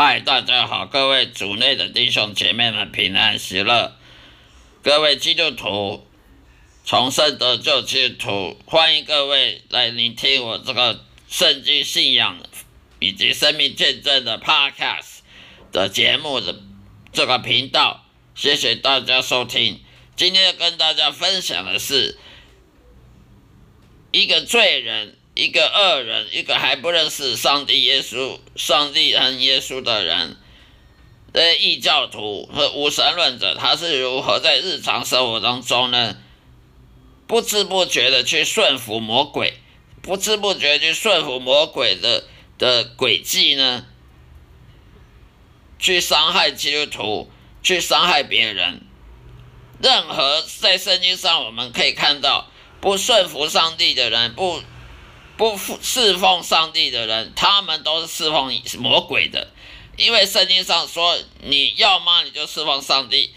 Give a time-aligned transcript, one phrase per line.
[0.00, 3.96] 嗨，大家好，各位主内的弟兄姐妹们平安喜乐，
[4.80, 6.06] 各位基督徒
[6.84, 12.38] 重生得救基督徒，欢迎各位来聆听我这个圣经信仰
[13.00, 15.22] 以及生命见证的 Podcast
[15.72, 16.62] 的节目的
[17.12, 18.04] 这个频道，
[18.36, 19.80] 谢谢大家收听。
[20.14, 22.16] 今天要跟大家分享的是
[24.12, 25.17] 一个罪人。
[25.38, 30.36] 一个恶人，一个还不认识上帝、耶稣、上帝和耶稣的人，
[31.32, 36.16] 的异教徒和无神论者，他是如何在日常生活当中呢？
[37.28, 39.54] 不知不觉的去顺服魔鬼，
[40.02, 42.24] 不知不觉去顺服魔鬼的
[42.58, 43.86] 的诡计呢？
[45.78, 47.30] 去伤害基督徒，
[47.62, 48.80] 去伤害别人。
[49.80, 52.48] 任何在圣经上我们可以看到，
[52.80, 54.60] 不顺服上帝的人，不。
[55.38, 59.52] 不侍奉上帝的人，他们都是侍奉魔鬼的，
[59.96, 63.32] 因为圣经上说，你要么你就侍奉上帝，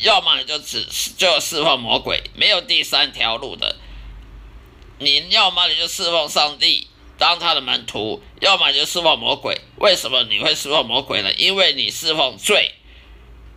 [0.00, 0.86] 要么你就只
[1.18, 3.76] 就侍奉魔鬼，没有第三条路的。
[5.00, 6.86] 你要么你就侍奉上帝，
[7.18, 9.60] 当他的门徒，要么就侍奉魔鬼。
[9.78, 11.34] 为什么你会侍奉魔鬼呢？
[11.34, 12.74] 因为你侍奉罪。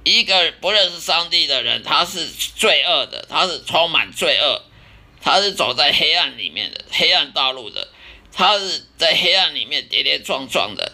[0.04, 4.62] 一个不认识上帝的人，他是罪恶的，他是充满罪恶。
[5.24, 7.88] 他是走在黑暗里面的黑暗道路的，
[8.34, 10.92] 他是在黑暗里面跌跌撞撞的，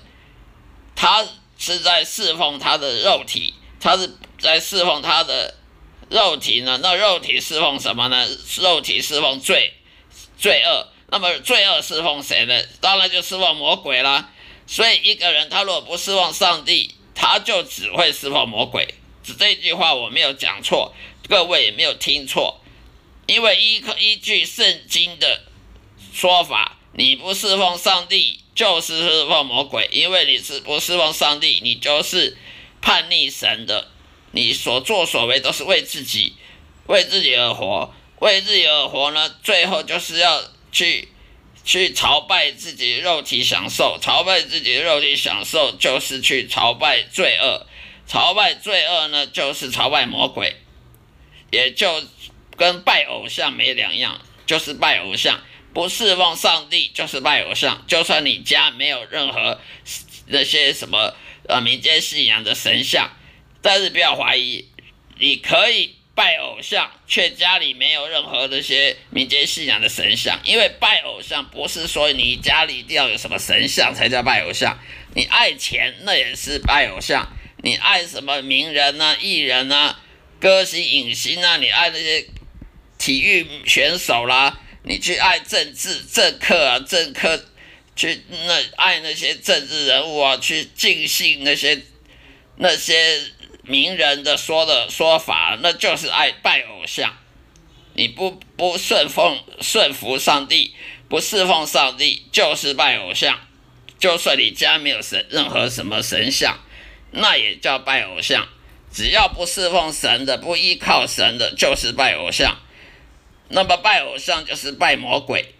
[0.95, 1.25] 他
[1.58, 5.55] 是在侍奉他的肉体，他是在侍奉他的
[6.09, 6.80] 肉体呢？
[6.83, 8.27] 那肉体侍奉什么呢？
[8.59, 9.73] 肉体侍奉罪
[10.38, 12.61] 罪恶，那么罪恶侍奉谁呢？
[12.80, 14.31] 当然就侍奉魔鬼啦。
[14.67, 18.94] 所以一个人他如果不侍奉上帝，他就只会侍奉魔鬼。
[19.38, 20.94] 这句话我没有讲错，
[21.28, 22.59] 各位也没有听错。
[23.29, 25.44] 因为依依据圣经的
[26.12, 29.88] 说法，你不侍奉上帝就是侍奉魔鬼。
[29.91, 32.35] 因为你是不侍奉上帝，你就是
[32.81, 33.89] 叛逆神的。
[34.31, 36.34] 你所作所为都是为自己，
[36.88, 39.29] 为自己而活，为自己而活呢？
[39.44, 41.09] 最后就是要去
[41.63, 47.68] 去朝拜自己肉体享受，朝拜自己肉体享受就是去朝拜罪恶，
[48.07, 50.56] 朝拜罪恶呢就是朝拜魔鬼，
[51.51, 52.03] 也就。
[52.59, 55.40] 跟拜偶像没两样，就是拜偶像，
[55.74, 57.86] 不侍奉上帝就是拜偶像。
[57.88, 59.62] 就算你家没有任何
[60.28, 61.16] 那些什么
[61.48, 63.09] 呃民间信仰的神像，
[63.62, 64.68] 但是不要怀疑，
[65.18, 70.38] 你可以拜偶像，却家里没有任何那些民间信仰的神像。
[70.44, 74.78] 因为拜偶像不是说你家里一定要有什么神像才叫拜偶像，
[75.16, 77.25] 你爱钱那也是拜偶像，
[77.64, 79.98] 你爱什么名人啊、艺人啊、
[80.42, 82.25] 歌星、影星啊，你爱那些。
[83.09, 87.44] 体育选手啦，你去爱政治政客啊，政客
[87.96, 91.81] 去那爱那些政治人物啊，去尽信那些
[92.58, 93.19] 那些
[93.64, 97.12] 名人的说的说法，那就是爱拜偶像。
[97.96, 100.75] 你不不顺奉顺服上帝，
[101.09, 103.40] 不侍奉上帝，就是拜偶像。
[103.98, 106.59] 就算你家没有神任何什么神像，
[107.09, 108.48] 那也叫拜偶像。
[108.94, 112.59] 只要不侍奉神的，不依靠神的，就是拜偶像。
[113.50, 115.54] 那么拜偶像就是拜魔鬼，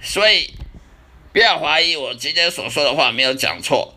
[0.00, 0.50] 所以
[1.32, 3.94] 不要怀疑我今天所说的话没有讲错。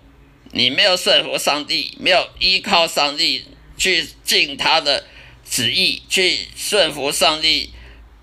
[0.53, 3.46] 你没有顺服上帝，没有依靠上帝
[3.78, 5.03] 去尽他的
[5.44, 7.74] 旨意，去顺服上帝，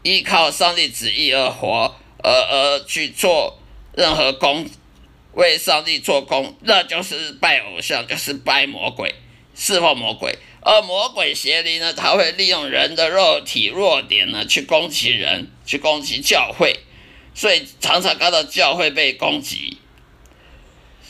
[0.03, 3.59] 依靠上帝旨意而活，而而去做
[3.93, 4.67] 任何工，
[5.35, 9.15] 为上帝做工，那就是拜偶像，就是拜魔鬼，
[9.55, 10.39] 侍奉魔鬼。
[10.67, 16.81] 而魔鬼邪灵呢，他会利用人的肉体弱点呢，去攻击人，去攻击教会，
[17.35, 19.77] 所以常常看到教会被攻击。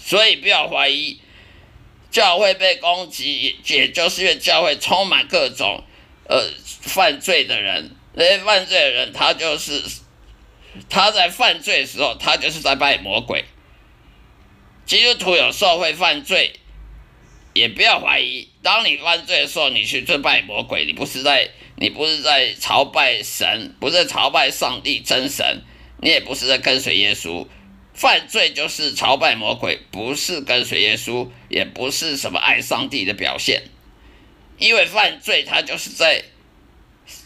[0.04, 1.20] 所以不要怀疑，
[2.10, 5.84] 教会被攻击，也就是因为教会充满各种
[6.28, 7.94] 呃犯罪的人。
[8.14, 9.80] 那些犯罪的人，他就是
[10.90, 13.44] 他在犯罪的时候，他就是在拜魔鬼。
[14.84, 16.54] 基督徒有时候会犯罪。
[17.54, 25.62] 也不要怀疑，当你犯罪的时候，你去尊拜魔鬼，你不是在，你不是在朝拜神，不是朝拜上帝真神，
[26.02, 27.46] 你也不是在跟随耶稣。
[27.94, 33.62] 犯罪就是朝拜魔鬼，不是跟随耶稣，也不是什么爱上帝的表现。
[34.58, 36.24] 因为犯罪，他就是在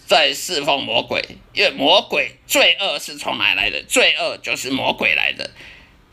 [0.07, 1.23] 在侍奉魔鬼，
[1.55, 3.83] 因为魔鬼罪恶是从哪来的？
[3.85, 5.51] 罪恶就是魔鬼来的。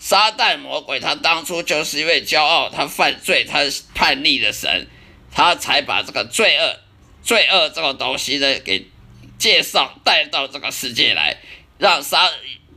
[0.06, 3.62] 撒旦魔鬼，他当初就是因为骄傲，他犯罪，他
[3.96, 4.88] 叛逆的神，
[5.31, 6.80] 他才把这个罪恶、
[7.24, 8.86] 罪恶这个东西呢给
[9.40, 11.38] 介绍带到这个世界来，
[11.80, 12.31] 让撒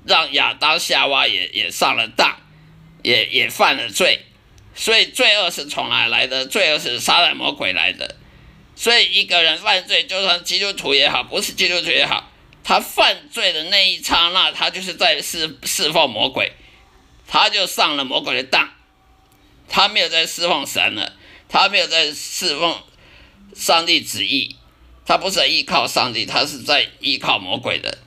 [0.07, 2.35] 让亚当夏娃也也上了当，
[3.03, 4.25] 也也犯了罪，
[4.75, 6.47] 所以罪恶是从哪来的？
[6.47, 8.17] 罪恶是杀人魔鬼来的。
[8.75, 12.33] 所以一个人犯罪，就算基督徒也好，不是基督徒也好，
[12.65, 16.51] 他犯罪的那一刹那，他就是在侍侍奉魔鬼，
[17.29, 18.71] 他就上了魔鬼的当，
[19.69, 21.13] 他没有在侍奉神了，
[21.49, 22.83] 他没有在侍奉
[23.55, 24.57] 上帝旨意，
[25.07, 27.99] 他不是依靠上帝，他是在依靠魔鬼的。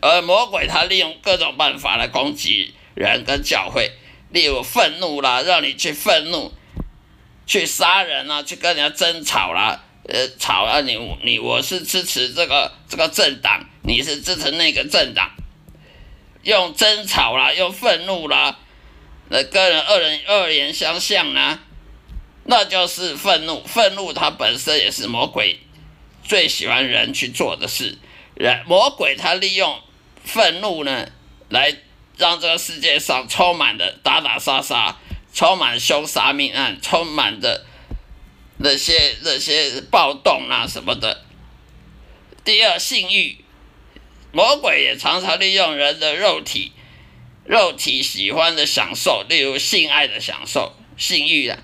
[0.00, 3.90] 而魔鬼他利用各种办法来攻击人跟教会，
[4.30, 6.52] 例如愤怒啦，让你去愤怒，
[7.46, 9.82] 去杀人啊，去跟人家争吵啦。
[10.06, 10.82] 呃，吵啊！
[10.82, 15.30] 你你我是支持这个这个政党，你是支持那个政党，
[16.44, 18.58] 用争吵啦，用愤怒啦，
[19.28, 21.58] 那跟人恶人恶言相向呢，
[22.44, 23.64] 那就是愤怒。
[23.64, 25.58] 愤怒它本身也是魔鬼
[26.22, 27.98] 最喜欢人去做的事。
[28.34, 29.80] 人魔鬼他利用
[30.22, 31.08] 愤怒呢，
[31.48, 31.74] 来
[32.16, 34.96] 让这个世界上充满的打打杀杀，
[35.32, 37.66] 充满凶杀命案，充满的。
[38.56, 41.24] 那些那些暴动啊什么的。
[42.44, 43.43] 第二，性欲，
[44.34, 46.72] 魔鬼也常常利用人的肉体，
[47.44, 51.58] 肉体喜欢的享受，例如性爱的享受、性欲啊，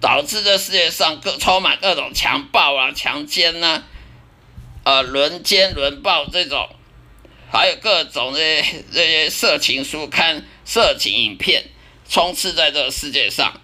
[0.00, 3.82] 导致这世界上各充满各种强暴啊、强奸呐，
[4.84, 6.66] 呃，轮奸轮暴这种，
[7.52, 11.66] 还有各种这些这些色情书刊、色情影片，
[12.08, 13.60] 充斥在这个世界上。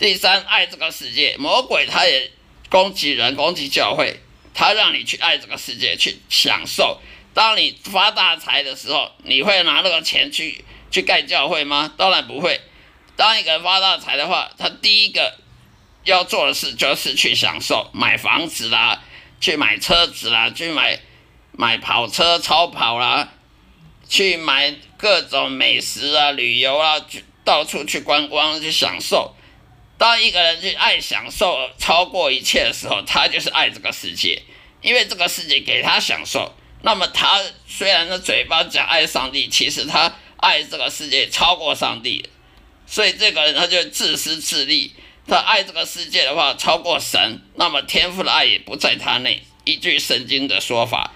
[0.00, 2.32] 第三，爱这个世界，魔鬼他也
[2.68, 4.18] 攻击人，攻击教会，
[4.52, 7.00] 他让你去爱这个世界，去享受。
[7.34, 11.92] 当你发大财的时候，你会拿那个钱去去盖教会吗？
[11.96, 12.60] 当然不会。
[13.14, 15.38] 当一个人发大财的话，他第一个
[16.04, 19.02] 要做的事就是去享受，买房子啦，
[19.40, 20.98] 去买车子啦，去买
[21.52, 23.28] 买跑车、超跑啦，
[24.08, 29.34] 去买各种美食啊、旅游啊，去到处去观光去享受。
[29.96, 34.42] 当一个人去爱享受超过一切的时候，他就是爱这个世界，
[34.80, 36.54] 因为这个世界给他享受。
[36.82, 42.28] 那么他虽然的嘴巴讲爱上帝，其实他爱这个世界超过上帝，
[42.86, 44.92] 所以这个人他就自私自利。
[45.26, 49.42] 他爱这个世界的话超过神，那么天赋的爱也不在他内。
[49.64, 51.12] 依据圣经的说法，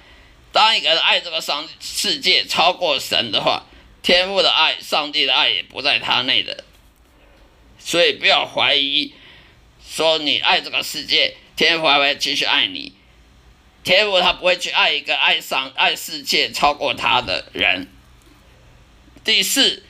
[0.53, 3.65] 当一个人爱这个上世界超过神的话，
[4.03, 6.65] 天赋的爱、上帝的爱也不在他内的。
[7.79, 9.15] 所以不要怀疑，
[9.89, 12.93] 说你爱这个世界，天父还会继续爱你。
[13.85, 17.89] 天父他不会去爱一个爱上爱世界超过他的人。
[19.25, 19.83] 第四，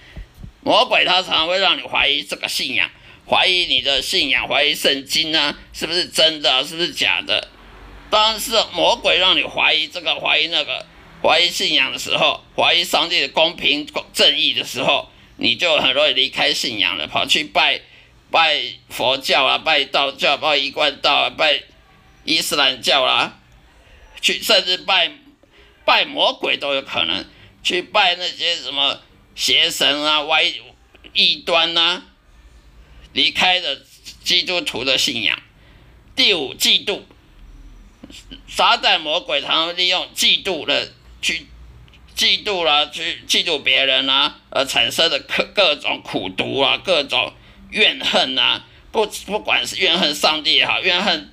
[0.62, 2.90] 魔鬼他常会让你怀疑这个信仰，
[3.28, 7.48] 怀疑你的信仰，怀疑圣经啊，是不是真的，是不是假的？
[8.10, 10.86] 当是魔鬼让你怀疑这个，怀疑那个，
[11.22, 15.08] 怀疑信仰的时候，怀疑上帝的公平正义的时候。
[15.38, 17.80] 你就很容易离开信仰了，跑去拜
[18.30, 21.62] 拜佛教啊，拜道教，拜一贯道啊，拜
[22.22, 23.40] 伊斯兰教啦，
[24.22, 25.12] 去甚至拜
[25.84, 27.26] 拜魔鬼都有可能，
[27.62, 29.02] 去拜那些什么
[29.34, 30.44] 邪神啊、歪
[31.12, 32.04] 异端呐，
[33.12, 33.82] 离开了
[34.24, 35.38] 基督徒的信仰。
[36.16, 37.02] 第五，嫉妒，
[38.48, 41.48] 撒旦魔鬼常常利用嫉妒的去。
[42.14, 47.32] 嫉妒啦，去嫉妒别人啊，而产生的各各种苦毒啊，各种
[47.70, 51.31] 怨恨啊，不不管是怨恨上帝也好，怨恨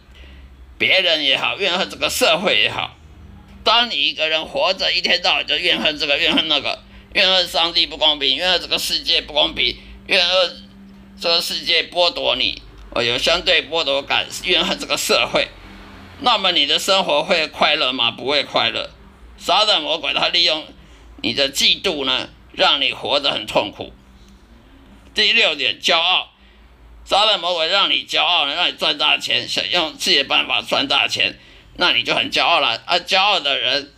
[0.80, 2.96] 别人也好，怨恨这个社会也好。
[3.64, 6.82] 当你一个人活着，一天到晚就怨恨这个，怨恨那个，
[7.14, 10.64] 怨恨上帝不公平，怨恨这个世界不公平，怨恨
[11.20, 15.50] 这个世界剥夺你，我有相对剥夺感，怨恨这个社会，
[16.22, 18.10] 那么你的生活会快乐吗？
[18.12, 18.90] 不会快乐。
[19.38, 20.66] 撒旦魔鬼他利用
[21.22, 23.94] 你的嫉妒呢，让你活得很痛苦。
[25.14, 26.32] 第六点，骄傲，
[27.10, 31.40] 撒旦魔鬼让你骄傲呢，让你赚大钱，想用自己的办法赚大钱，
[31.78, 32.80] 那你就很骄傲了。
[32.86, 33.92] 啊，骄傲的人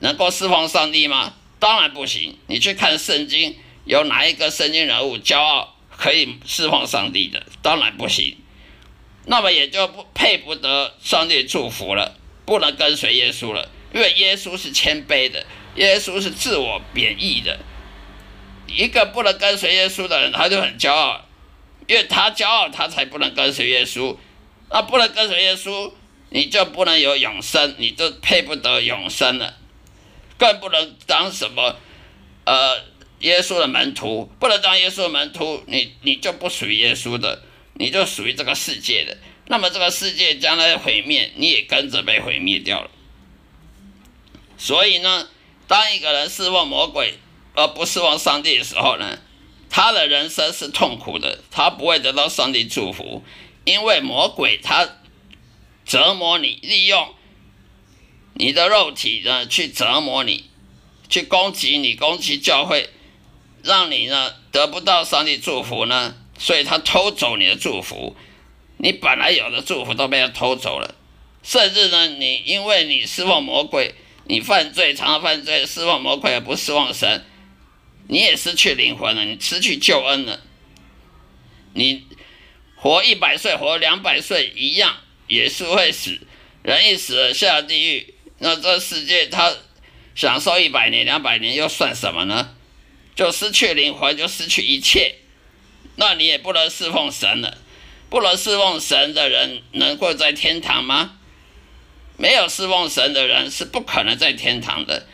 [0.00, 1.32] 能够释放上帝吗？
[1.58, 2.36] 当然不行。
[2.48, 3.56] 你去看圣经，
[3.86, 7.42] 有哪一个圣经人物骄傲可以释放上帝的？
[7.62, 8.36] 当然不行。
[9.24, 13.70] 那么也就不配不得上帝祝福了，不能跟随耶稣了。
[13.94, 17.58] 因为耶稣是谦卑的，耶稣是自我贬义的。
[18.66, 21.24] 一个不能跟随耶稣的人，他就很骄傲，
[21.86, 24.16] 因为他骄傲，他才不能跟随耶稣。
[24.70, 25.92] 那不能跟随耶稣，
[26.30, 29.58] 你就不能有永生，你就配不得永生了，
[30.38, 31.76] 更不能当什么
[32.46, 32.78] 呃
[33.18, 37.42] 耶稣的门徒，不能当耶稣的门徒，你你就不属于耶稣的，
[37.74, 39.18] 你就属于这个世界的。
[39.48, 42.90] 那么这个世界将来毁灭，你也跟着被毁灭掉了。
[44.56, 45.28] 所以呢，
[45.66, 47.18] 当一个人侍奉魔鬼
[47.54, 49.18] 而不侍奉上帝的时候呢，
[49.74, 53.24] 他的人生是痛苦的，他不会得到上帝祝福，
[53.64, 54.86] 因为魔鬼他
[55.86, 57.14] 折磨你，利用
[58.34, 60.44] 你的肉体呢去折磨你，
[61.08, 62.90] 去攻击你，攻击教会，
[63.62, 68.14] 让你呢得不到上帝祝福呢，所以他偷走你的祝福，
[68.76, 70.94] 你本来有的祝福都被他偷走了，
[71.42, 73.94] 甚至呢，你因为你释放魔鬼，
[74.26, 77.24] 你犯罪，常常犯罪，释放魔鬼而不释放神。
[78.08, 80.40] 你也失去灵魂了，你失去救恩了。
[81.74, 82.04] 你
[82.76, 86.20] 活一百岁，活两百岁一样，也是会死。
[86.62, 89.54] 人一死了下地狱，那这世界他
[90.14, 92.54] 享受一百年、两百年又算什么呢？
[93.14, 95.16] 就失去灵魂，就失去一切。
[95.96, 97.58] 那你也不能侍奉神了。
[98.10, 101.18] 不能侍奉神的人，能够在天堂吗？
[102.18, 105.06] 没有侍奉神的人是不可能在天堂的。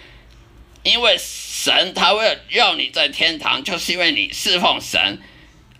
[0.83, 5.19] 因为神他会要你在天堂，就是因为你侍奉神，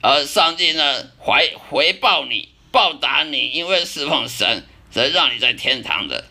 [0.03, 6.25] 而上帝呢回回报你、报答你，因为侍奉神，才让你在天堂的。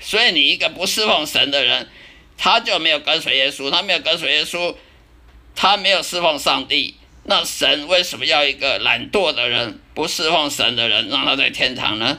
[0.00, 1.88] 所以你一个不侍奉神的人，
[2.36, 4.74] 他就没有跟随耶稣，他没有跟随耶稣，
[5.54, 6.96] 他没有侍奉上帝。
[7.24, 12.18] 那神为什么要一个懒惰的人、不侍奉神的人，让他在天堂呢？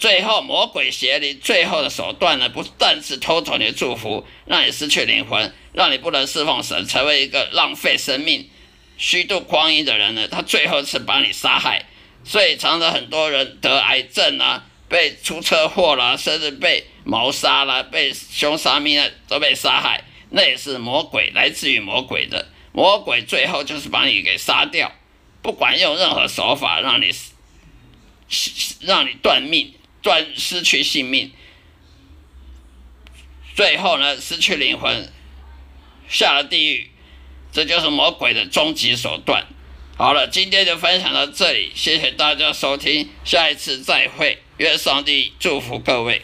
[0.00, 8.48] 最后，魔鬼邪灵最后的手段呢，不但是偷走你的祝福，让你失去灵魂，让你不能侍奉神，成为一个浪费生命、
[8.96, 10.26] 虚度光阴的人呢。
[10.26, 11.84] 他最后是把你杀害，
[12.24, 22.48] 所以常常很多人得癌症啊，被出车祸了，甚至被谋杀了，被凶杀命案都被杀害，那也是魔鬼来自于魔鬼的。
[22.72, 24.90] 魔鬼最后就是把你给杀掉，
[25.42, 27.12] 不管用任何手法让你
[28.80, 29.74] 让你断命。
[30.02, 31.30] 断失去性命，
[33.54, 35.12] 最后呢，失去灵魂，
[36.08, 36.90] 下了地狱，
[37.52, 39.46] 这就是魔鬼的终极手段。
[39.96, 46.22] 好了，今天就分享到这里，谢谢大家收听，下一次再会，愿上帝祝福各位。